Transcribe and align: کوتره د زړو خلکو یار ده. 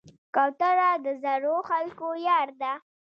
کوتره 0.35 0.89
د 1.05 1.07
زړو 1.23 1.55
خلکو 1.69 2.07
یار 2.27 2.47
ده. 2.61 2.73